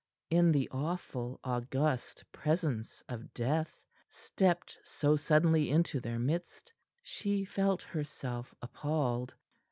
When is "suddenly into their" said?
5.15-6.17